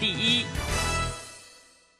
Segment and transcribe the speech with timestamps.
[0.00, 0.46] 第一。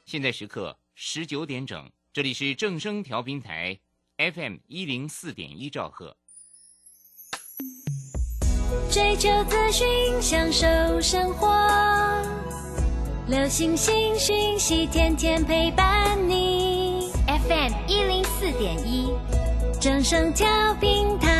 [0.06, 3.78] 现在时刻十九点整，这里是正声调频台
[4.16, 6.16] FM 一零四点一兆赫。
[8.90, 9.86] 追求资讯，
[10.22, 10.66] 享受
[11.00, 11.46] 生活，
[13.28, 17.12] 流星星讯息，天天陪伴你。
[17.26, 19.12] FM 一零四点一，
[19.78, 20.48] 正声调
[20.80, 21.39] 频台。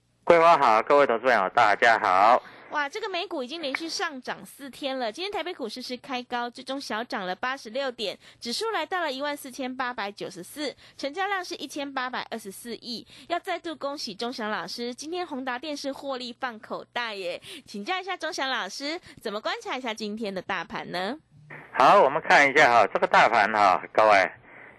[0.23, 2.41] 桂花好，各位投资朋友大家好。
[2.69, 5.11] 哇，这个美股已经连续上涨四天了。
[5.11, 13.05] 今天台北股市是开高，最终小涨了八十六点，指数来到了一万四千八百九十四，成交量是一千八百二十四亿。
[13.27, 17.41] 要再度恭喜钟祥老师，今天宏达电视获利放口袋耶。
[17.65, 21.17] 请教一下钟祥老师，怎么观察一下今天的大盘呢？
[21.73, 24.31] 好，我们看一下哈，这个大盘哈，各位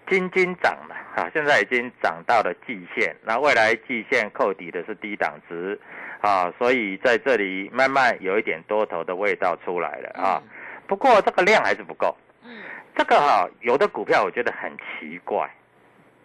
[0.09, 5.79] 金金涨了啊，现在已经涨到了季线，那未来季线扣底的是低档值。
[6.21, 10.41] 啊，所以在这里慢慢有一点多头的味道出来了啊，
[10.87, 12.15] 不过这个量还是不够。
[12.45, 12.63] 嗯，
[12.95, 15.53] 这个哈，有的股票我觉得很奇怪，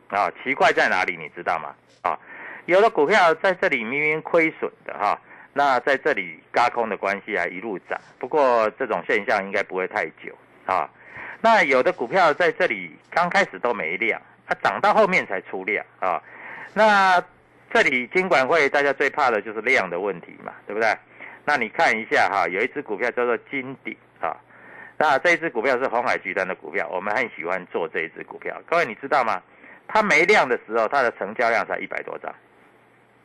[0.07, 1.75] 啊，奇怪在哪里你知道吗？
[2.03, 2.17] 啊，
[2.67, 5.21] 有的股票在这里明明亏损的哈，
[5.53, 10.33] 那在这里嘎空的关系还一路涨，不过这种现象应该不会太久
[10.65, 10.89] 啊。
[11.41, 16.23] 那有的股票在这里刚开始都没量，它涨到后面才出量啊，
[16.75, 17.23] 那。
[17.71, 20.89] 这里金管会大家最怕的就是量的问题嘛，对不对？
[21.45, 24.35] 那你看一下哈，有一只股票叫做金鼎啊，
[24.97, 28.59] 那这一只股票是红海集团的股票，我们很喜欢做这一只股票。
[28.67, 29.43] 各位你知道吗？
[29.87, 32.35] 它没量的时候，它的成交量才一百多张，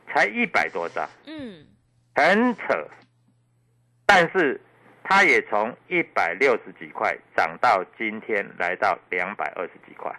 [0.09, 1.65] 才一百多张，嗯，
[2.13, 2.85] 很扯。
[4.05, 4.59] 但是
[5.03, 10.11] 它也从一百六十几块涨到今天来到两百二十几块，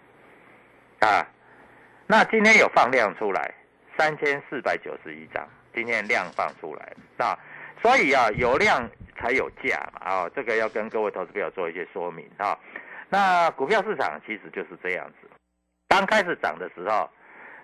[0.99, 1.27] 啊，
[2.07, 3.53] 那今天有放量出来。
[3.97, 7.39] 三千四百九十一张，今天量放出来啊，
[7.81, 8.85] 所以啊，有量
[9.17, 12.59] 才有价嘛啊，这个要跟各位投资朋友做一些说明啊。
[13.07, 15.29] 那股票市场其实就是这样子，
[15.87, 17.09] 刚开始涨的时候，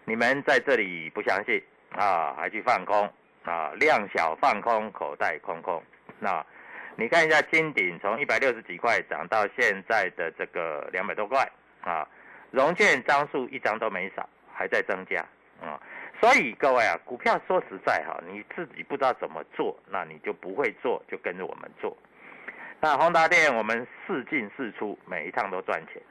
[0.05, 1.61] 你们在这里不相信
[1.97, 3.11] 啊，还去放空
[3.43, 5.83] 啊，量小放空，口袋空空。
[6.17, 6.45] 那
[6.96, 11.50] 你看一下金鼎从一百六十几块涨到现在的这个两百多块
[11.81, 12.07] 啊，
[12.52, 15.25] 融券张数一张都没少，还在增加
[15.62, 15.81] 啊。
[16.19, 21.97] 所以各位啊，股票说实在哈，你自己不知道怎么做，那你就不会做，就跟着我们做。
[22.80, 26.01] 那宏达电我们四进四出，每一趟都赚钱，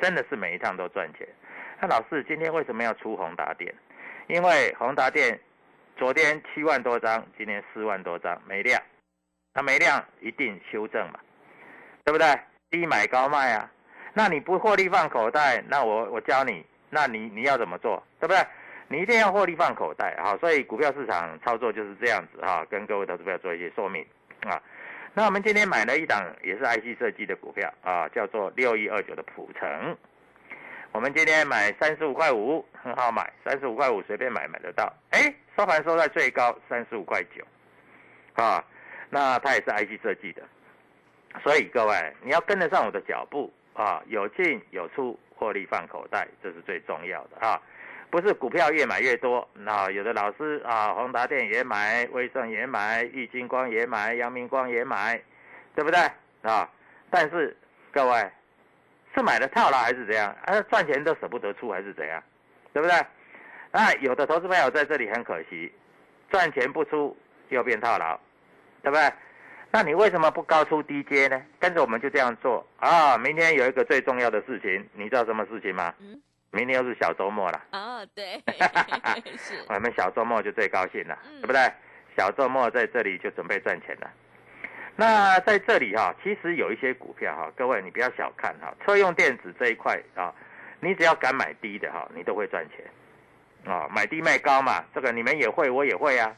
[0.00, 1.26] 真的是每一趟都赚钱。
[1.80, 3.74] 那老师今天为什么要出宏达电？
[4.28, 5.38] 因为宏达电
[5.96, 8.80] 昨天七万多张，今天四万多张没量，
[9.54, 11.20] 那没量一定修正嘛，
[12.04, 12.26] 对不对？
[12.70, 13.70] 低买高卖啊，
[14.14, 18.38] 那你不获利放口袋，那我我教你，那你你要怎么做，对不对？
[18.88, 24.06] 你一定要获利放口袋，好，所以股票市场操作就是这样子哈，跟各位投资朋友做一些说明
[24.42, 24.60] 啊。
[25.14, 29.96] 那我们今天买了一档也是 IC 设计的股票啊，叫做六一二九的普成。
[30.92, 34.92] 我们今天买三十五块五，很好买，三十五块五随便买买得到。
[35.10, 37.44] 哎，收盘收在最高三十五块九，
[38.34, 38.62] 啊，
[39.14, 40.42] 那它也是 IC 设计的，
[41.42, 47.60] 所以各位你要跟得上我的脚步啊，有进有出，获利放口袋，这是最重要的啊。
[48.08, 55.20] 不是股票越买越多，那有的老师啊，宏达电也买，威盛也买，玉金光也买，阳明光也买，
[55.74, 56.00] 对不对
[56.40, 56.66] 啊？
[57.10, 57.54] 但是
[57.92, 58.30] 各位，
[59.14, 60.34] 是买的套牢还是怎样？
[60.46, 62.22] 啊，赚钱都舍不得出还是怎样？
[62.72, 62.96] 对不对？
[63.72, 65.70] 那有的投资朋友在这里很可惜，
[66.30, 67.14] 赚钱不出
[67.50, 68.18] 又变套牢，
[68.82, 69.12] 对不对？
[69.70, 71.42] 那你为什么不高出低接呢？
[71.58, 73.16] 跟着我们就这样做啊！
[73.16, 75.94] 明天有一个最重要的事情，你知道什么事情吗？
[76.00, 76.20] 嗯
[76.54, 78.38] 明天又是小周末了，哦，对，
[79.38, 81.72] 是，我们小周末就最高兴了，嗯对不对？
[82.14, 84.10] 小周末在这里就准备赚钱了。
[84.94, 90.30] 那在这里哈、其实有一些股票哈、各位你不要小看哈、车用电子这一块啊，
[90.80, 92.84] 你只要敢买低的哈、你都会赚钱
[93.72, 96.36] 啊、买低卖高嘛，这个你们也会，我也会啊。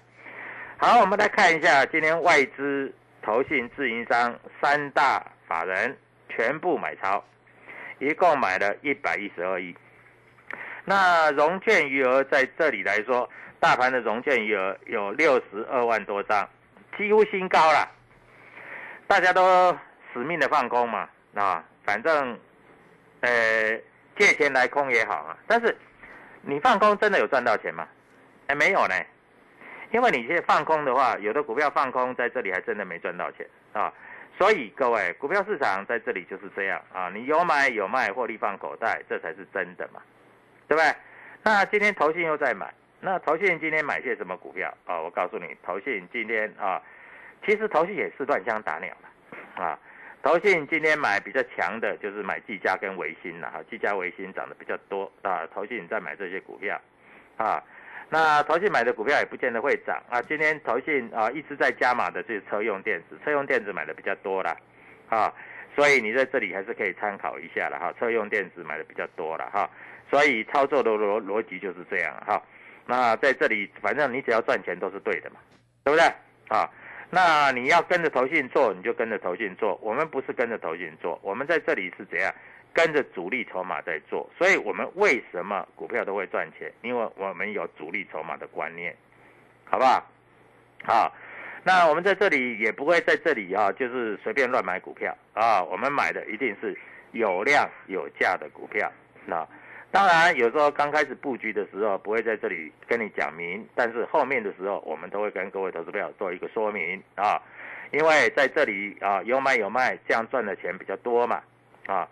[0.86, 5.96] 好，我们来看一下今天外资、投信、自营商三大法人
[6.28, 7.25] 全部买超，
[8.00, 9.75] 一共买了一百一十二亿。
[10.84, 13.26] 那融券余额在这里来说，
[13.58, 16.46] 大盘的融券余额有六十二万多张，
[16.98, 17.90] 几乎新高了。
[19.06, 19.72] 大家都
[20.12, 22.38] 死命的放空嘛，啊，反正，
[23.20, 23.31] 呃，
[24.19, 25.38] 借钱来空也好啊。
[25.46, 25.75] 但是
[26.42, 27.88] 你放空真的有赚到钱吗？
[28.48, 28.94] 哎，没有呢。
[29.94, 33.94] 因为你现在放空的话，有的股票放空在这里还真的没赚到钱啊。
[34.37, 40.02] 所以各位，股票市场在这里就是这样啊，你有买有卖，获利放口袋，这才是真的嘛，
[40.67, 40.93] 对不对？
[41.44, 45.00] 那今天投信又在买，那投信今天买些什么股票啊？
[45.00, 46.82] 我告诉你，投信今天啊，
[47.46, 49.79] 其实投信也是乱枪打鸟的啊。
[50.25, 56.81] 投信今天买比较强的就是买技嘉跟维新了哈，技嘉维新涨得比较多啊，投信在买这些股票
[57.37, 57.62] 啊。
[58.11, 60.23] 那投信买的股票也不见得会涨啊。
[60.23, 64.56] 今天投信啊一直在加码的就是车用电子，车用电子买的比较多啦，
[65.09, 65.33] 啊，
[65.75, 67.93] 所以你在这里还是可以参考一下了哈。
[67.99, 69.69] 车用电子买的比较多了哈，
[70.11, 72.41] 所以操作的逻逻辑就是这样哈。
[72.87, 75.37] 那在这里反正你只要赚钱都是对的嘛，
[75.83, 76.06] 对不对
[76.49, 76.71] 啊？
[77.11, 79.79] 那你要跟着投信做，你就跟着投信做。
[79.83, 82.35] 我们不是跟着投信做，我们在这里是怎样
[82.75, 84.29] 跟着主力筹码在做。
[84.37, 86.71] 所以我们为什么股票都会赚钱？
[86.82, 88.94] 因为我们有主力筹码的观念，
[89.65, 90.05] 好不好？
[90.85, 91.15] 好，
[91.62, 95.62] 那我们在这里也不会在这里啊，就是随便乱买股票啊。
[95.62, 96.76] 我们买的一定是
[97.12, 98.93] 有量有价的股票。
[99.25, 99.47] 那
[99.91, 107.41] 当然，有时候刚开始布局的时候不会在这里跟你讲明，但是后面的时候我们都会跟各位投资朋友做一个说明啊，
[107.93, 111.41] 因为在这里啊有买有卖，这样赚的钱比较多嘛
[111.87, 112.06] 啊。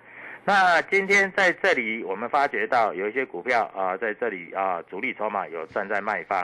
[0.45, 6.41] 那今天在这里我们发觉到有一些股票啊，在这里啊主力筹码有站在卖方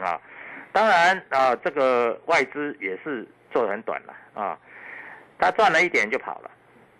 [0.00, 0.20] 啊，
[0.72, 4.58] 当然啊这个外资也是做的很短了啊，
[5.38, 6.50] 他赚了一点就跑了，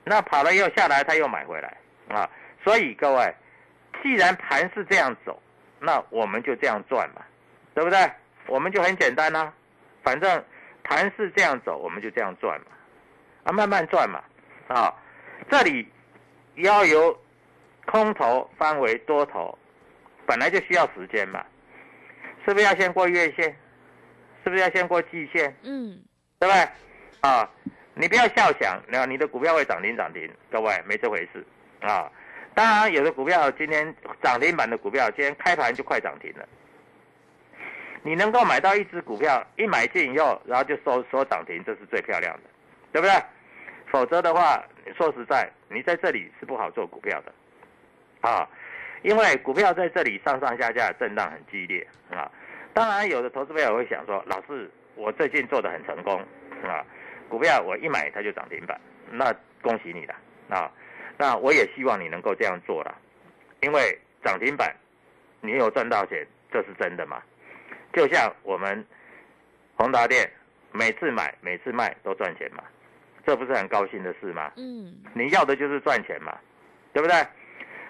[0.04, 1.76] 那跑了又下来他又买回来
[2.08, 2.28] 啊，
[2.62, 3.34] 所以各位。
[4.02, 5.42] 既然盘是这样走，
[5.80, 7.22] 那我们就这样赚嘛，
[7.74, 7.98] 对不对？
[8.46, 9.52] 我们就很简单啦、啊，
[10.04, 10.44] 反正
[10.84, 12.66] 盘是这样走，我们就这样赚嘛，
[13.44, 14.22] 啊，慢慢赚嘛，
[14.68, 14.94] 啊，
[15.50, 15.88] 这里
[16.56, 17.16] 要由
[17.86, 19.56] 空头翻为多头，
[20.26, 21.44] 本来就需要时间嘛，
[22.44, 23.56] 是不是要先过月线？
[24.42, 25.56] 是不是要先过季线？
[25.62, 26.00] 嗯，
[26.38, 26.68] 对不对？
[27.20, 27.50] 啊，
[27.94, 31.44] 你不要笑想，那你的股票会涨停涨停，各位没这回事
[31.80, 32.10] 啊。
[32.54, 36.48] 当然，有的股票今天涨停板的股票，今天开盘就快涨停了。
[38.02, 42.42] 你能够买到一只股票，一买进以后，然后就收收涨停，这是最漂亮的，
[42.92, 43.14] 对不对？
[43.90, 44.62] 否则的话，
[44.96, 47.32] 说实在，你在这里是不好做股票的，
[48.20, 48.48] 啊，
[49.02, 52.30] 因为股票在这里上上下下震荡很激烈啊。
[52.74, 56.20] 当然，有的投资朋友会想说，老师，我最近做的很成功
[56.62, 56.84] 啊，
[57.28, 58.78] 股票我一买它就涨停板，
[59.10, 60.14] 那恭喜你了
[60.50, 60.70] 啊。
[61.16, 62.94] 那我也希望你能够这样做了，
[63.62, 64.74] 因为涨停板
[65.40, 67.22] 你有赚到钱，这是真的嘛？
[67.92, 68.84] 就像我们
[69.76, 70.30] 宏达电
[70.72, 72.62] 每次买每次卖都赚钱嘛，
[73.26, 74.52] 这不是很高兴的事吗？
[74.56, 76.38] 嗯，你要的就是赚钱嘛，
[76.92, 77.16] 对不对？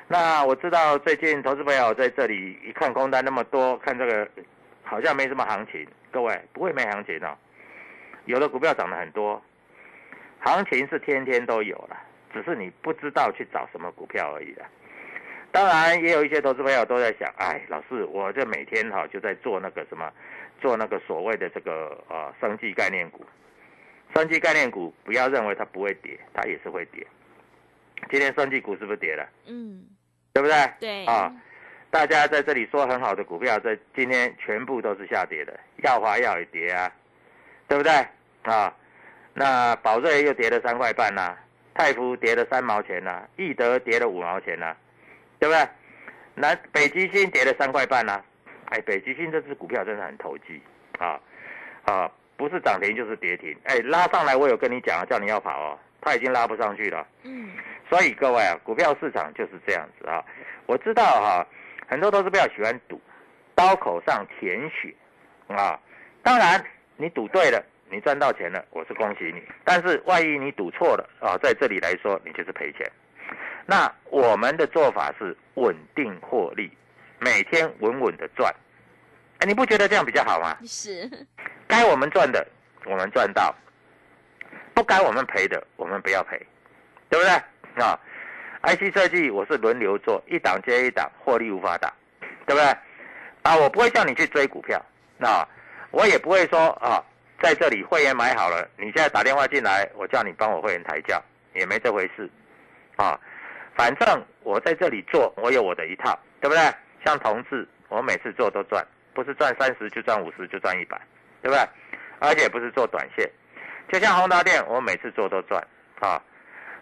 [0.08, 4.28] 那我知道最近投资朋友在这里一看空单那么多，看这个
[4.82, 7.36] 好像没什么行情，各位不会没行情哦，
[8.24, 9.42] 有的股票涨得很多，
[10.40, 11.96] 行情是天天都有了。
[12.32, 14.66] 只是你不知道去找什么股票而已啦。
[15.50, 20.12] 当然，也有一些投资朋友都在想，哎，老师，我这每天哈就在做那个什么，
[20.60, 23.24] 做那个所谓的这个呃生计概念股。
[24.16, 27.06] 生技概念股不要认为它不会跌，它也是会跌。
[28.08, 29.28] 今天生技股是不是跌了？
[29.46, 29.84] 嗯，
[30.32, 30.56] 对不对？
[30.80, 31.30] 对啊，
[31.90, 35.58] 大家在这里说很好的股票，在今天全部都是下跌的。
[35.84, 36.90] 耀华药也跌啊，
[37.68, 37.92] 对不对？
[38.44, 38.74] 啊，
[39.34, 41.38] 那宝瑞又跌了三块半呐、啊。
[41.74, 44.76] 泰福跌了三毛钱呐、啊，易德跌了五毛钱呐、啊，
[45.38, 45.68] 对不对？
[46.34, 48.24] 南北极星跌了三块半呐、啊，
[48.70, 50.58] 哎，北极星这只股票真的很投机
[50.98, 51.20] 啊
[51.84, 57.06] 啊，不是涨停就是跌停，哎，拉上来我有跟你讲啊，叫你要跑哦，它已经拉不上去了。
[57.22, 57.52] 嗯，
[57.88, 60.24] 所以各位啊，股票市场就是这样子啊。
[60.66, 61.46] 我知道哈、
[61.88, 63.00] 很多投资票喜欢赌，
[63.54, 64.94] 刀口上舔血
[65.48, 65.78] 啊。
[66.22, 66.62] 当然，
[66.96, 69.42] 你赌对了，你赚到钱了，我是恭喜你。
[69.64, 72.84] 但是万一你赌错了啊，在这里来说，你就是赔钱。
[73.64, 76.70] 那我们的做法是稳定获利，
[77.18, 78.52] 每天稳稳的赚。
[79.38, 80.56] 哎，你不觉得这样比较好吗？
[80.64, 81.08] 是，
[81.76, 82.46] 该我们赚的，
[82.86, 83.54] 我们赚到；
[84.72, 86.40] 不该我们赔的，我们不要赔，
[87.10, 87.84] 对不对？
[87.84, 88.00] 啊
[88.62, 91.92] ，IC 设计我是轮流做，一档接一档，获利无法挡，
[92.46, 92.64] 对不对？
[93.42, 94.82] 啊，我不会叫你去追股票，
[95.20, 95.46] 啊，
[95.90, 97.04] 我也不会说啊，
[97.42, 101.20] 在这里会员买好了，你现在打电话进来，我叫你帮我会员抬价，
[101.52, 102.26] 也没这回事，
[102.96, 103.20] 啊，
[103.74, 106.72] 反正我在这里做，我有我的一套，对不对？
[107.04, 110.98] 像同志，我每次做都赚，不是赚三十就赚五十就赚一百，
[111.46, 111.68] 对不对？
[112.18, 113.30] 而且不是做短线，
[113.88, 115.64] 就像宏达电，我每次做都赚
[116.00, 116.20] 啊，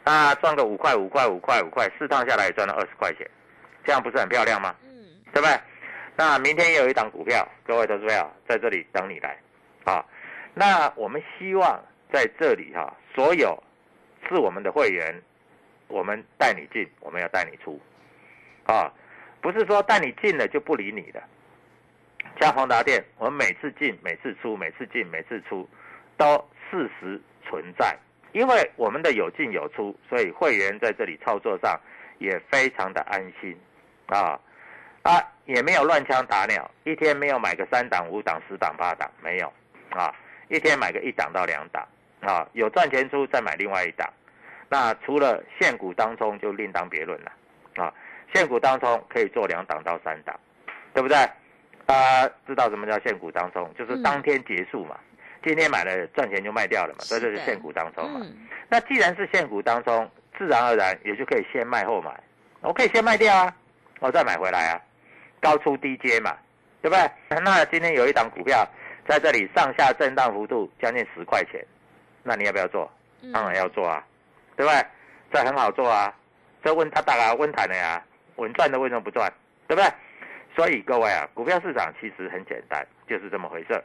[0.02, 3.28] 那赚个五块五块五块五块，四趟下来也赚了二十块钱，
[3.84, 4.74] 这样不是很漂亮吗？
[4.84, 4.88] 嗯，
[5.34, 5.60] 对不对？
[6.16, 9.36] 那明天也有一档股票，各位投资者在这里等你来
[9.84, 10.02] 啊。
[10.54, 11.78] 那我们希望
[12.10, 13.62] 在这里哈、所有
[14.26, 15.20] 是我们的会员，
[15.88, 17.78] 我们带你进，我们要带你出
[18.66, 18.90] 啊，
[19.42, 21.22] 不是说带你进了就不理你的。
[22.40, 25.68] 像宏达电，我们每次进，每次出，每次进，每次出，
[26.16, 26.36] 都
[26.70, 27.96] 事实存在。
[28.32, 31.80] 因为我们的有进有出，所以会员在这里操作上
[32.18, 33.56] 也非常的安心
[34.06, 34.38] 啊
[35.02, 39.52] 啊，也没有乱枪打鸟，一天没有买个三档、五档、十档、八档，没有
[39.90, 40.12] 啊，
[40.48, 41.86] 一天买个一档到两档
[42.20, 44.12] 啊，有赚钱出再买另外一档。
[44.68, 47.32] 那除了现股当中就另当别论了
[47.76, 47.94] 啊，
[48.34, 50.34] 现股当中可以做两档到三档，
[50.92, 51.16] 对不对？
[51.86, 53.70] 大家知道什么叫现股当中？
[53.78, 54.98] 就是当天结束嘛，
[55.42, 58.20] 今天买了赚钱就卖掉了嘛，这就是是的现股当中嘛。
[58.22, 62.18] 嗯，那既然是现股当中，自然而然也就可以先卖后买，
[62.60, 63.54] 我可以先卖掉啊，
[64.00, 64.80] 我再买回来啊，
[65.40, 66.36] 高出低接嘛，
[66.80, 67.40] 对不对？
[67.40, 68.66] 那今天有一档股票
[69.06, 71.64] 在这里上下震荡幅度将近十块钱，
[72.22, 72.90] 那你要不要做？
[73.22, 74.04] 嗯当然要做啊，
[74.54, 74.86] 对不对？
[75.32, 76.14] 这很好做啊，
[76.62, 78.02] 这问他大啊，问谈的呀，
[78.36, 79.32] 稳赚的为什么不赚？
[79.66, 79.90] 对不对？
[80.54, 83.82] 所以各位啊，股票市场其实很简单，就是这么回事。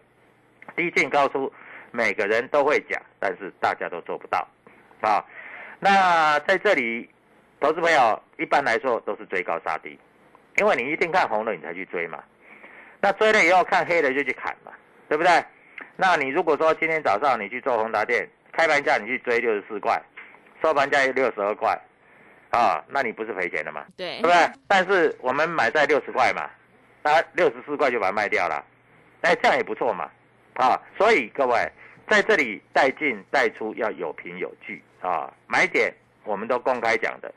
[0.75, 1.51] 低进高出，
[1.91, 4.47] 每个人都会讲，但是大家都做不到
[5.01, 5.25] 啊。
[5.79, 7.09] 那在这里，
[7.59, 9.97] 投资朋友一般来说都是追高杀低，
[10.57, 12.23] 因为你一定看红了你才去追嘛。
[13.01, 14.71] 那追了以后看黑了就去砍嘛，
[15.07, 15.43] 对不对？
[15.95, 19.99] 那你如果说今天早上你去做宏达电，开盘价你去追六十四块，
[20.61, 21.75] 收盘价六十二块，
[22.51, 23.85] 啊，那你不是赔钱的吗？
[23.95, 24.51] 对对不对？
[24.67, 26.49] 但是我们买在六十块嘛，
[27.03, 28.63] 那六十四块就把它卖掉了，
[29.21, 30.09] 哎，这样也不错嘛，
[30.55, 31.55] 啊，所以各位
[32.07, 37.31] 在这里带进带出要有凭有据啊，买点我们都公开讲的，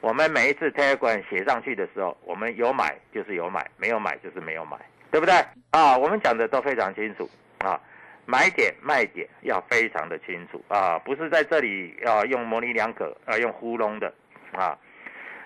[0.00, 4.76] 我们每一次 Telegram 写上去的时候，我们有买就是有买，没有买就是没有买，
[5.10, 5.34] 对不对？
[5.70, 7.80] 啊，我们讲的都非常清楚啊。
[8.28, 14.12] 买点卖点要非常的清楚啊，不是在这里啊用模棱两可啊用糊弄的
[14.52, 14.78] 啊。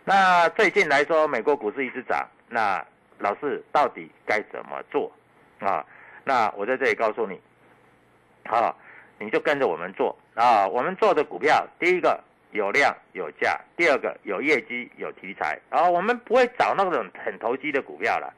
[0.04, 2.85] 那最近来说，美国股市一直涨，那
[3.19, 5.12] 老师到底该怎么做
[5.61, 5.85] 啊？
[6.25, 7.40] 那我在这里告诉你，
[8.45, 8.75] 啊，
[9.19, 10.66] 你就跟着我们做啊。
[10.66, 12.19] 我们做的股票，第一个
[12.52, 15.88] 有量有价，第二个有业绩有题材啊。
[15.88, 18.33] 我们不会找那种很投机的股票了。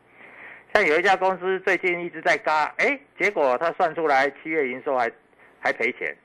[0.75, 5.11] 像有一家公司最近一直在嘎，哎，结果他算出来七月营收还
[5.61, 6.17] 还赔钱。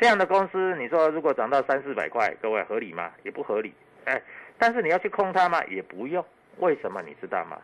[0.00, 3.12] 这样的公司，你说如果涨到三四百块，各位合理吗？
[3.22, 3.72] 也不合理。
[4.04, 4.20] 哎，
[4.58, 5.62] 但是你要去空它吗？
[5.66, 6.24] 也不用。
[6.58, 7.58] 为什么你知道吗？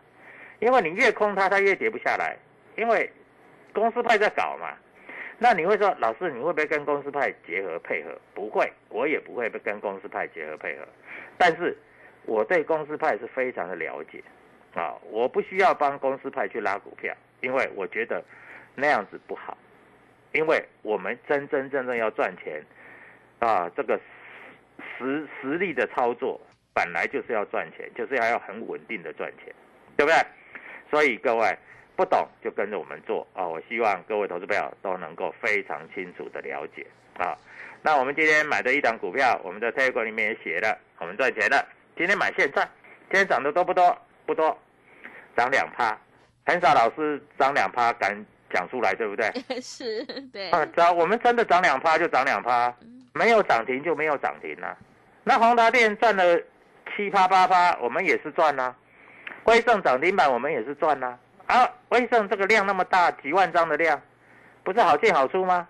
[0.61, 2.37] 因为你越空它，它越跌不下来。
[2.77, 3.11] 因为
[3.73, 4.73] 公司派在搞嘛。
[5.39, 8.11] 那你会说，老师，你会不会跟公司派结合配合？
[8.35, 10.87] 不会，我也不会跟公司派结合配合。
[11.37, 11.77] 但是
[12.25, 14.23] 我对公司派是非常的了解
[14.75, 18.23] 啊，我不需要帮公司派去拉股票，因为我觉得
[18.75, 19.57] 那样子不好。
[20.33, 22.63] 因为我们真真正正要赚钱
[23.39, 23.99] 啊，这个
[24.99, 26.41] 实实力的操作
[26.75, 29.55] 本来就是要赚钱，就是要要很稳定的赚钱，
[29.97, 30.19] 对不对？
[30.91, 31.57] 所以各位
[31.97, 33.47] 不懂就跟着我们做啊！
[33.47, 36.87] 我希望各位投资朋友都能够非常清楚的了解
[37.19, 37.37] 啊。
[37.83, 41.67] 那我们今天买的一档股票，我们在推文里面也写了，我们赚钱了。
[41.97, 42.69] 今天买现赚，
[43.11, 43.97] 今天涨的多不多？
[44.27, 44.57] 不多，
[45.37, 45.99] 涨两趴，
[46.45, 49.31] 很少老师涨两趴敢讲出来，对不对？
[49.61, 52.75] 是，对，啊，涨我们真的涨两趴就涨两趴，
[53.13, 54.77] 没有涨停就没有涨停啊。
[55.25, 56.41] 那宏达电赚了
[56.97, 58.75] 七趴八趴，我们也是赚呐、
[59.45, 61.69] 威盛涨停板我们也是赚呐、啊。
[61.91, 64.01] 威盛这个量那么大，几万张的量，
[64.65, 65.67] 不是好进好出吗？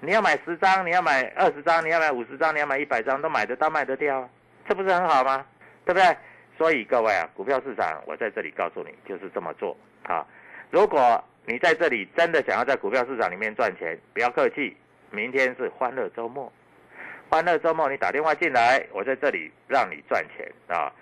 [0.00, 4.28] 你要买十张，你要买二十张，你要买五十张，你要买一百张，都买得到卖得掉，
[4.68, 5.44] 这不是很好吗？
[5.84, 6.16] 对不对？
[6.58, 10.26] 所以各位啊，股票市场我在这里告诉你，就是这么做啊。
[10.70, 14.76] 如果你在这里真的想要在股票市场里面赚钱，不要客气，
[15.10, 16.52] 明天是欢乐周末，
[17.28, 20.92] 欢乐周末你打电话进来，我在这里让你赚钱啊，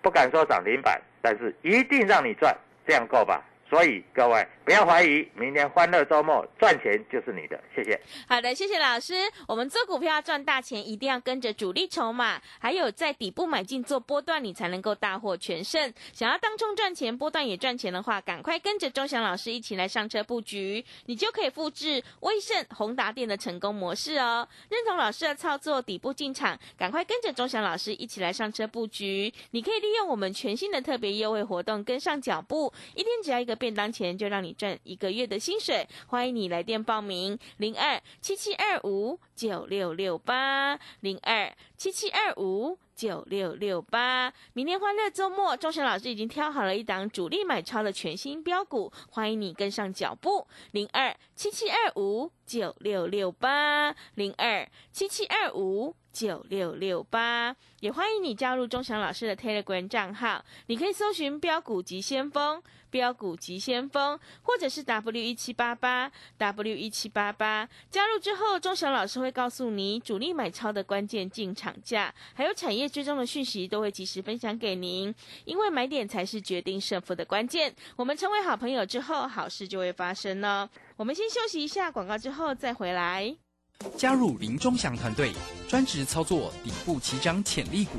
[0.00, 3.44] 不敢说涨停板，但是一定让你赚，这样够吧？
[3.70, 7.98] 所以各位不要怀疑，明天欢乐周末赚钱就是你的，谢谢。
[8.28, 9.14] 好的，谢谢老师。
[9.46, 15.94] 我们做股票赚大钱，一定要跟着主力筹码，还有在底部买进做波段，你才能够大获全胜。
[16.12, 24.48] 想要当冲赚钱，波段也赚钱的话，赶快跟着钟祥老师一起来上车布局，你就可以复制威盛、宏达电的成功模式哦。
[24.68, 29.32] 认同老师的操作，底部进场，赶快跟着钟祥老师一起来上车布局。
[29.52, 33.59] 你可以利用我们全新的特别优惠活动，跟上脚步，一天只要一个。
[33.60, 44.32] 便当钱就让你赚一个月的薪水，欢迎你来电报名零二七七二五九六六八零二七七二五九六六八。
[44.54, 55.94] 明天欢乐周末，钟神老师已经挑好了一档主力买超的全新标股，欢迎你跟上脚步零二七七二五九六六八零二七七二五。
[56.12, 67.68] 九六六八，也欢迎你加入钟祥老师的 Telegram 账号，你可以搜寻标股及先锋、标股急先锋，或者是 W 一七八八 W 一七八八。
[67.90, 75.14] 加入之后，钟祥老师会告诉你主力买超的关键进场价，还有产业追踪的讯息，都会及时分享给您。
[75.44, 77.74] 因为买点才是决定胜负的关键。
[77.96, 80.68] 我们成为好朋友之后，好事就会发生呢。
[80.96, 83.34] 我们先休息一下广告，之后再回来。
[83.96, 85.32] 加入林钟祥团队，
[85.66, 87.98] 专职操作底部起涨潜力股，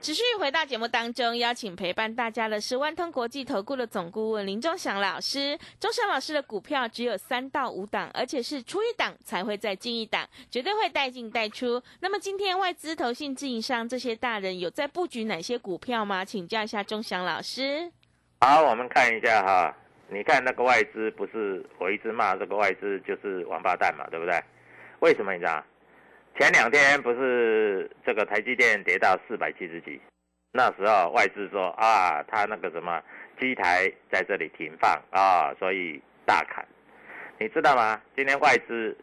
[0.00, 5.58] 持续回到节目当中，邀请陪伴大家的是万通国际投顾的总顾问林忠祥老师。
[5.80, 11.82] 忠祥老师的股票只有三到五档，而且是出一档才会再进一档，绝对会带进带出。
[12.00, 16.24] 那么今天外资、投信、自营商这些大人有在布局哪些股票吗？
[16.24, 17.90] 请教一下忠祥老师。
[18.40, 19.76] 好，我们看一下哈，
[20.08, 24.40] 你看那个外资不是我一直骂这个外资就是王八蛋嘛，对不对？
[25.00, 25.62] 为什么你知道？
[26.38, 30.00] 前两天不是这个台积电跌到四百七十几，
[30.52, 33.02] 那时候外资说啊，他那个什么
[33.40, 36.64] 机台在这里停放啊，所以大砍。
[37.40, 38.00] 你知道吗？
[38.14, 38.96] 今天外资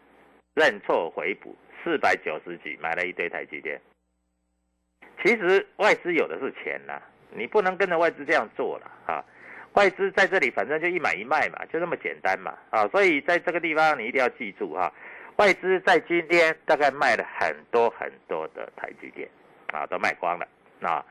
[0.54, 3.82] 认错回补四百九十几，买了一堆台积电。
[5.22, 9.22] 其实外资有的是钱呐，你不能跟着外资这样做了啊。
[9.74, 12.88] 外资在这里反正就一买一卖嘛，就这么简单嘛啊。
[12.88, 14.90] 所以在这个地方你一定要记住哈。
[15.38, 19.28] 外资在今天大概卖了很多很多的台积电，
[19.74, 20.48] 啊，都卖光了，
[20.82, 21.06] 啊，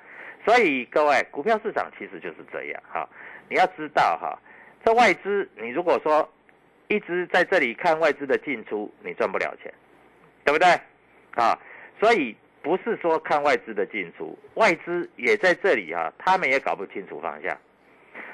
[0.46, 3.06] 所以各位股票市场其实就是这样哈，
[3.50, 4.38] 你要知道哈，
[4.82, 6.26] 这外资你如果说
[6.88, 9.70] 一直在这里看外资的进出，你赚不了钱，
[10.42, 10.68] 对不对？
[11.32, 11.58] 啊，
[12.00, 17.54] 所以不是说看外资的进出，外资也在这里啊，他们也搞不清楚方向，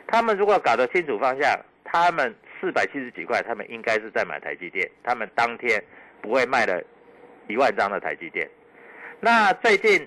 [0.06, 2.32] 他们如果搞得清楚方向，他们。
[2.60, 5.82] 四百七十几块，他们应该是在买台积电，他们当天
[6.20, 6.82] 不会卖了
[7.48, 8.48] 一万张的台积电。
[9.18, 10.06] 那最近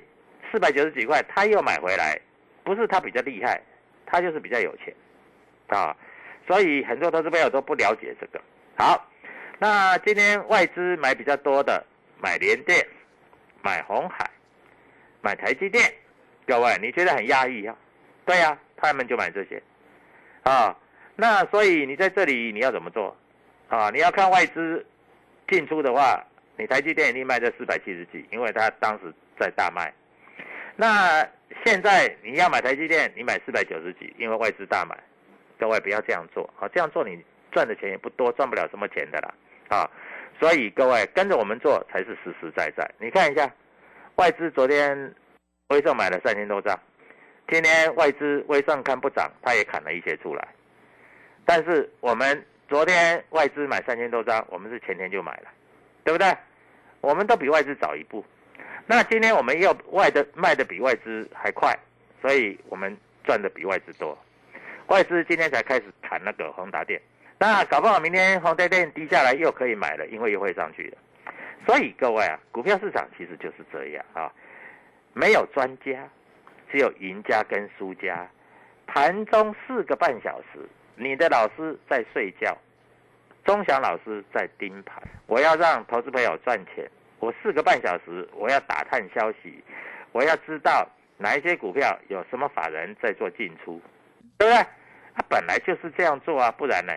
[0.51, 2.19] 四百九十几块，他又买回来，
[2.63, 3.59] 不是他比较厉害，
[4.05, 4.93] 他就是比较有钱
[5.67, 5.95] 啊。
[6.47, 8.39] 所以很多投资朋友都不了解这个。
[8.77, 9.09] 好，
[9.59, 11.83] 那今天外资买比较多的，
[12.21, 12.85] 买联电、
[13.61, 14.29] 买红海、
[15.21, 15.91] 买台积电，
[16.45, 17.75] 各位你觉得很压抑啊？
[18.25, 19.61] 对呀，他们就买这些
[20.43, 20.77] 啊。
[21.15, 23.15] 那所以你在这里你要怎么做
[23.69, 23.89] 啊？
[23.91, 24.85] 你要看外资
[25.47, 26.23] 进出的话，
[26.57, 29.93] 你台积电一定卖在四百七十几，因为它当时在大卖。
[30.75, 31.27] 那
[31.65, 34.97] 现在你要买台积电，你买四百九十几，因为外资大买。
[35.59, 36.67] 各位不要这样做啊！
[36.73, 39.33] 这样做你赚的钱也不多，赚不了什么钱的啦
[39.69, 39.89] 啊！
[40.39, 42.89] 所以各位跟着我们做才是实实在在。
[42.97, 43.49] 你看一下，
[44.15, 45.13] 外资昨天
[45.69, 46.77] 微盛买了三千多张，
[47.47, 50.45] 今天外资微盛看不涨，他也砍了一些出来。
[51.45, 55.49] 但是我们昨天外资买三千多张，我们是前天就买了，
[56.03, 56.35] 对不对？
[57.01, 58.23] 我们都比外资早一步。
[58.85, 61.77] 那今天我们要外的卖的比外资还快，
[62.21, 64.17] 所以我们赚的比外资多。
[64.87, 67.01] 外资今天才开始谈那个宏达电，
[67.37, 70.97] 那搞不好明天宏达电低下来又可以买了，因为又会上去了。
[71.65, 74.31] 所以各位啊，股票市场其实就是这样啊。
[75.13, 76.09] 没有专家，
[76.71, 78.27] 只有赢家跟输家。
[78.85, 80.59] 盘中四个半小时，
[80.95, 82.55] 你的老师在睡觉，
[83.43, 85.01] 钟祥老师在盯盘。
[85.27, 89.63] 我要让投资朋友赚钱，我四个半小时，我要打探消息，
[90.11, 93.81] 我要知道哪一些股票有什么法人在做进出，
[94.37, 94.65] 对不对？
[95.15, 96.93] 他本来就是这样做啊，不然呢？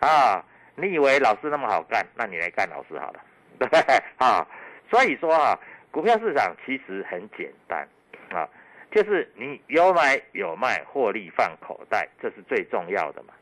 [0.00, 2.06] 啊，你以为老师那么好干？
[2.14, 3.20] 那你来干老师好了，
[3.58, 4.02] 对不对？
[4.18, 4.46] 啊，
[4.90, 5.58] 所以说啊，
[5.90, 7.88] 股票市场其实很简单
[8.30, 8.48] 啊，
[8.92, 13.32] 就是你有买有卖，获利放口袋，这是最重要的嘛，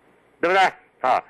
[0.41, 0.63] 对不对？
[1.01, 1.23] 啊，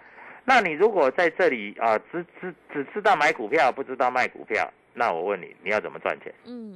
[0.45, 6.33] 那你如果在这里啊，只只只知道买股票，不知道卖股票，那我问你，你要怎么赚钱？
[6.45, 6.73] 嗯，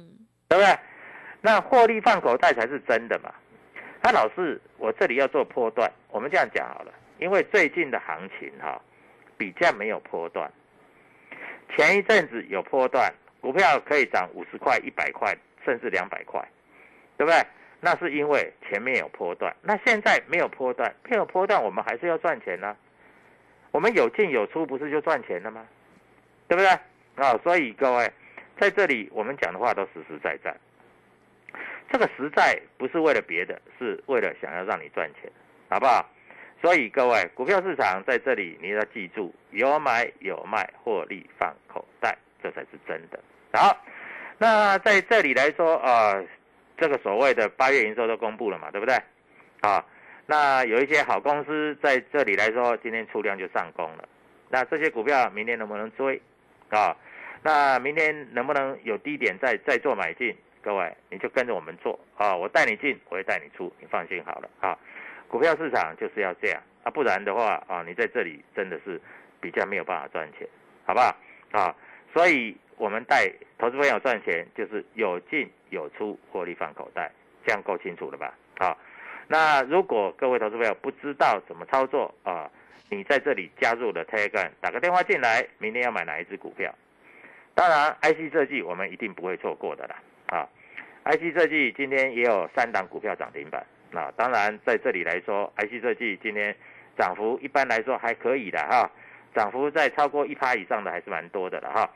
[0.47, 0.77] 对不对？
[1.41, 3.31] 那获利放口袋才是真的嘛。
[4.01, 8.81] 那老师，我这里要做波段，我们这样讲好了，因为最近的行情哈，
[9.37, 10.51] 比较没有波段。
[11.75, 16.43] 前一阵子有波段，股票可以涨五十块、一百块，甚至两百块，
[17.17, 17.45] 对不对？
[17.81, 19.55] 那是因为前面有波段。
[19.61, 22.75] 那现在没有波段，没有波段，我们还是要赚钱呢、
[23.71, 25.65] 我们有进有出，不是就赚钱了吗？
[26.47, 26.69] 对不对？
[27.15, 28.11] 啊、所以各位
[28.59, 30.55] 在这里，我们讲的话都实实在在。
[31.91, 35.31] 这个实在不是为了别的，是为了想要让你赚钱，
[35.69, 36.05] 好不好？
[36.61, 43.19] 所以各位，股票市场在这里你要记住，有买有卖，获利放口袋，这才是真的。
[43.53, 43.77] 好，
[44.37, 46.25] 那在这里来说，呃，
[46.77, 48.95] 这个所谓的八月营收都公布了嘛，对不对？
[49.61, 49.83] 啊，
[50.25, 54.07] 那有一些好公司在这里来说，今天出量就上攻了。
[54.49, 56.21] 那这些股票明天能不能追？
[56.69, 56.95] 啊，
[57.41, 60.35] 那明天能不能有低点再再做买进？
[60.61, 62.35] 各位，你就跟着我们做啊！
[62.35, 64.75] 我带你进，我会带你出，你放心好了啊！
[65.27, 68.99] 股票市场就是要这样啊，不然的话啊，你在这里真的是
[69.39, 70.47] 比较没有办法赚钱，
[70.83, 71.15] 好不好？
[71.51, 71.75] 啊，
[72.11, 77.11] 所以我们带投资朋友赚钱，就是有进有出，获利放口袋，
[77.45, 78.33] 这样够清楚了吧？
[78.57, 78.75] 啊，
[79.27, 82.49] 那如果各位投资朋友不知道怎么操作啊，
[82.89, 86.73] 你在这里加入了 Telegram，打个电话进来，明天要买哪一只股票？
[87.53, 89.95] 当然，IC 设计我们一定不会错过的啦。
[90.27, 90.49] 啊
[91.05, 93.65] ，IC 设计今天也有三档股票涨停板。
[93.91, 96.55] 那当然在这里来说，IC 设计今天
[96.97, 98.89] 涨幅一般来说还可以的哈，
[99.33, 101.89] 涨幅在超过一趴以上的还是蛮多的了哈。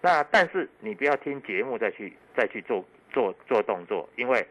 [0.00, 4.46] 那但是你不要听节目再去再去做做做动作，因为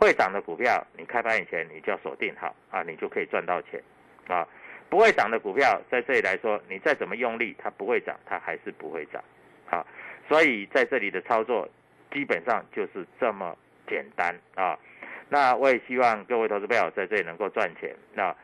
[0.00, 3.80] 会涨的股票你开盘以前你就要锁定好啊，你就可以赚到钱
[4.26, 4.44] 啊。
[4.88, 9.22] 不会涨的股票在这里来说，你再怎么用力，它不会涨，它还是不会涨
[9.70, 9.86] 啊。
[10.26, 11.68] 所以在这里的操作。
[12.10, 13.54] 基本上就是这么
[13.86, 14.78] 简单啊！
[15.28, 17.94] 那我也希望各位投资朋友在这里能够赚钱。
[18.14, 18.34] 那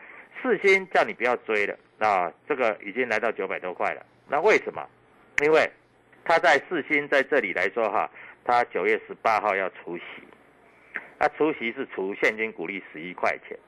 [0.42, 4.04] 四星叫你不要追了啊，这个已经来到九百多块了。
[4.28, 4.86] 那为什么？
[5.42, 5.66] 因为
[6.26, 8.10] 它在四星在这里来说哈，
[8.44, 10.04] 它九月十八号要除息，
[11.18, 13.58] 那除息是除现金股利十一块钱，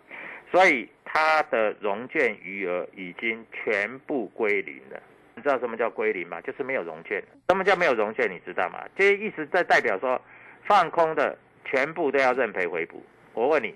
[0.52, 5.02] 所以他的融券余额已经全部归零了。
[5.34, 6.40] 你知道什么叫归零吗？
[6.42, 7.22] 就是没有融券。
[7.48, 8.30] 什么叫没有融券？
[8.30, 8.84] 你知道吗？
[8.96, 10.20] 这意思在代表说，
[10.64, 13.02] 放空的全部都要认赔回补。
[13.32, 13.74] 我问你，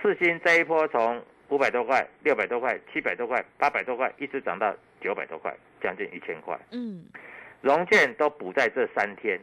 [0.00, 6.58] 四星这一波从五百多块、六百多块、七百多块、八百多块，一直涨到九百多块，将近一千块。
[6.72, 7.04] 嗯，
[7.60, 9.38] 融券都补在这三天。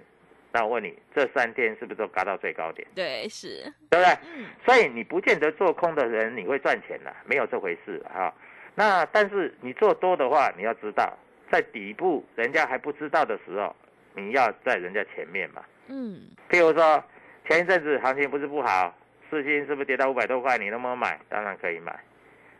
[0.57, 2.87] 那我问你，这三天是不是都嘎到最高点？
[2.95, 4.17] 对，是，对不对？
[4.35, 8.33] 嗯，所以你不见得做空的人你会赚钱的，没有这回事哈。
[8.73, 11.15] 那但是你做多的话，你要知道，
[11.51, 13.75] 在底部人家还不知道的时候，
[14.15, 15.63] 你要在人家前面嘛。
[15.89, 17.03] 嗯，譬如说
[17.47, 18.91] 前一阵子行情不是不好，
[19.29, 20.57] 四星是不是跌到五百多块？
[20.57, 21.19] 你能不能买？
[21.29, 21.95] 当然可以买。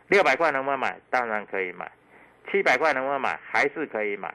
[0.06, 0.96] 六百块能不能买？
[1.10, 1.90] 当然可以买。
[2.48, 3.36] 七百块能不能买？
[3.44, 4.32] 还是可以买，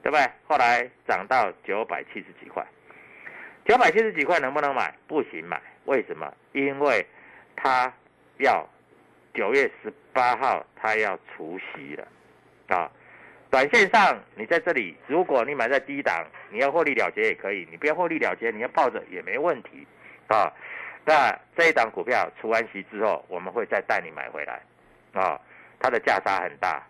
[0.00, 0.24] 对不对？
[0.46, 2.64] 后来涨到九百七十几块，
[3.70, 4.92] 九百七十几块能不能买？
[5.06, 6.28] 不行买，为什么？
[6.50, 7.06] 因为
[7.54, 7.92] 他
[8.38, 8.68] 要
[9.32, 12.08] 九月十八号他要除息了，
[12.66, 12.90] 啊，
[13.48, 19.86] 短线上你在这里，如果你买在低档，你要获利了结也可以，你不要获利了结，你要抱着也没问题，
[20.26, 20.52] 啊，
[21.04, 24.60] 那这一档股票除完息之后，我们会再带你买回来，
[25.12, 25.40] 啊，
[25.78, 26.84] 它的价差很大，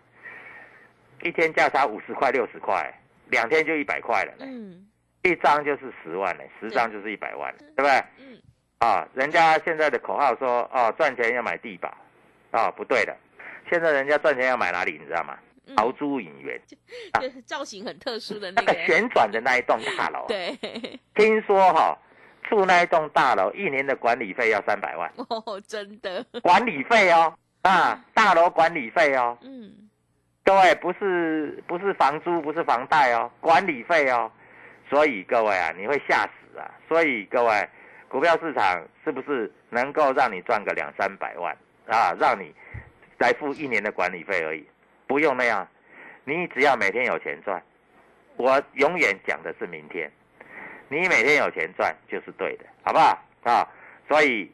[1.21, 2.91] 一天价差五十块六十块，
[3.27, 4.87] 两天就一百块了，嗯，
[5.23, 8.03] 一张就是十万呢，十张就是一百万，对不对？
[8.19, 8.41] 嗯，
[8.79, 11.93] 啊，人家现在的口号说，哦，赚钱要买地保，
[12.51, 13.15] 啊，不对的，
[13.69, 15.37] 现在人家赚钱要买哪里，你知道吗？
[15.67, 15.75] 嗯。
[15.77, 16.59] 豪猪影园，
[17.13, 17.21] 啊。
[17.21, 20.57] 就是造型很特殊的那个那个，旋转的那一栋大楼，，对，
[21.13, 21.95] 听说哈、
[22.49, 27.31] 住那一栋大楼一年的管理费要三百万，哦，真的，管理费哦，
[27.61, 29.71] 啊，大楼管理费哦，嗯，
[30.43, 34.29] 各位不是不是房租不是房贷哦，管理费哦，
[34.91, 37.69] 所以各位啊，你会吓死啊，所以各位
[38.09, 41.55] 股票市场是不是能够让你赚个两三百万
[41.87, 42.13] 啊？
[42.19, 42.53] 让你
[43.17, 44.67] 来付一年的管理费而已，
[45.07, 45.65] 不用那样，
[46.25, 47.63] 你只要每天有钱赚。
[48.35, 50.11] 我永远讲的是明天，
[50.89, 53.65] 你每天有钱赚就是对的，好不好啊？
[54.09, 54.51] 所以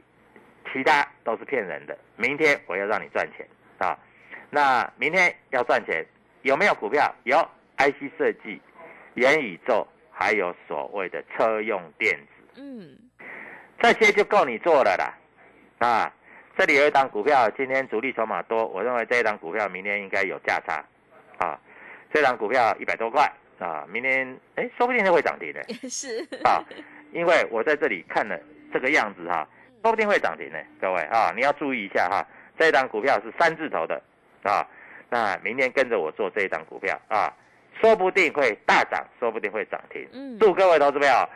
[0.72, 1.98] 其他都是骗人的。
[2.16, 3.48] 明天我要让你赚钱
[3.80, 3.98] 啊！
[4.52, 6.06] 那明天要赚钱，
[6.44, 7.12] 有没有股票？
[7.24, 7.38] 有
[7.78, 8.62] IC 设计、
[9.16, 12.62] 元宇宙，还有所谓的车用电子。
[12.62, 12.98] 嗯，
[13.80, 15.14] 这些就够你做了啦。
[15.88, 16.12] 啊，
[16.58, 20.84] 这里有一档股票，今天主力筹码多，我认为这一档股票明天应该有价差。
[21.38, 21.60] 啊，
[22.12, 23.32] 这档股票一百多块。
[23.60, 25.64] 啊，明天哎，说不定就会涨停的。
[25.90, 26.64] 是啊，
[27.12, 28.40] 因为我在这里看了
[28.72, 29.48] 这个样子哈，
[29.82, 30.64] 说不定会涨停的。
[30.80, 32.26] 各位啊，你要注意一下哈，
[32.58, 34.00] 这一档股票是三字头的
[34.44, 34.66] 啊，
[35.10, 37.34] 那明天跟着我做这一档股票啊，
[37.80, 40.08] 说不定会大涨，说不定会涨停。
[40.12, 41.30] 嗯，祝各位投资朋友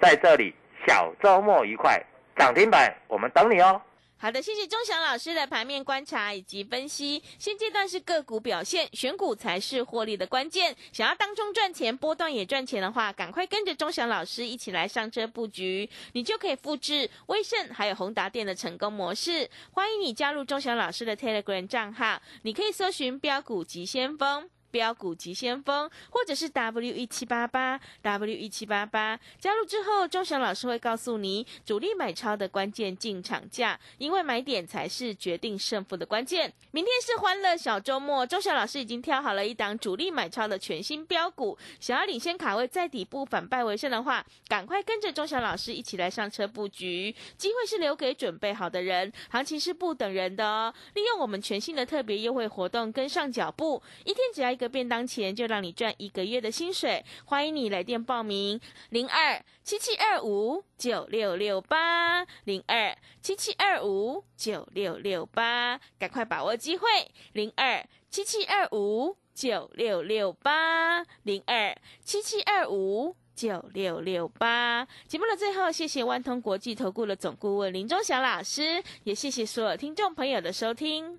[0.00, 0.54] 在这里
[0.86, 2.02] 小周末愉快，
[2.36, 3.80] 涨停板我们等你哦。
[4.16, 7.20] 好的，谢谢钟祥老师的盘面观察以及分析。
[7.40, 10.76] 现阶段是个股表现，选股才是获利的关键。
[10.92, 19.50] 想要当中赚钱，波段也赚钱的话，赶快跟着钟祥老师一起来上车布局，你就可以复制威盛还有宏达电的成功模式。
[19.72, 24.48] 欢迎你加入钟祥老师的 Telegram 账号，你可以搜寻标股急先锋。
[24.72, 36.50] 标股急先锋，或者是 W 一七八八 W 一七八八，加入之后，钟祥老师会告诉你主力买超的关键进场价，因为买点才是决定胜负的关键。
[36.70, 50.72] 明天是欢乐小周末，钟祥老师已经挑好了一档主力买超的全新标股，想要领先卡位在底部反败为胜的话，赶快跟着钟祥老师一起来上车布局，机会是留给准备好的人，行情是不等人的哦。
[50.94, 54.61] 利用我们全新的特别优惠活动，跟上脚步，一天只要一。
[54.62, 66.86] 个便当钱就让你赚一个月的薪水，欢迎你来电报名零二七七二五九六六八零二七七二五九六六八，赶快把握机会
[67.32, 74.86] 零二七七二五九六六八零二七七二五九六六八。
[75.08, 81.18] 节目的最后，谢谢万通国际投顾的总顾问林忠祥老师，也谢谢所有听众朋友的收听。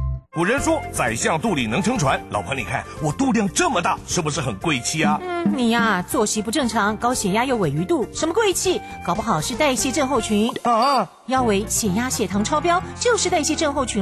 [0.33, 5.19] 古人说：“宰相肚里能撑船。”老婆，你看我肚量这么大，是不是很贵气啊？
[5.21, 8.79] 嗯，你呀，作息不正常，高血压又尾鱼肚，什么贵气？
[9.05, 11.05] 搞不好是代谢症候群啊！
[11.25, 13.99] 腰围、血压、血糖超标，就是代谢症候群了。